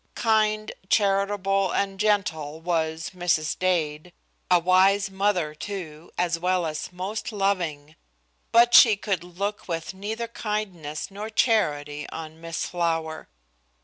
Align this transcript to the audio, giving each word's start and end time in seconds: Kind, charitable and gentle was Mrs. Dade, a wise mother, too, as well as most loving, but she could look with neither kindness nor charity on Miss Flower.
Kind, 0.15 0.71
charitable 0.89 1.71
and 1.71 1.99
gentle 1.99 2.59
was 2.59 3.11
Mrs. 3.11 3.59
Dade, 3.59 4.11
a 4.49 4.57
wise 4.57 5.11
mother, 5.11 5.53
too, 5.53 6.09
as 6.17 6.39
well 6.39 6.65
as 6.65 6.91
most 6.91 7.31
loving, 7.31 7.95
but 8.51 8.73
she 8.73 8.97
could 8.97 9.23
look 9.23 9.67
with 9.67 9.93
neither 9.93 10.27
kindness 10.27 11.11
nor 11.11 11.29
charity 11.29 12.09
on 12.09 12.41
Miss 12.41 12.65
Flower. 12.65 13.29